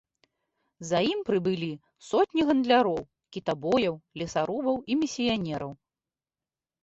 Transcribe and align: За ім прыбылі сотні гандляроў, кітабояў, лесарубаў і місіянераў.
За 0.91 0.99
ім 1.09 1.19
прыбылі 1.27 1.67
сотні 2.09 2.41
гандляроў, 2.47 2.97
кітабояў, 3.37 3.95
лесарубаў 4.21 4.75
і 4.95 4.99
місіянераў. 5.03 5.71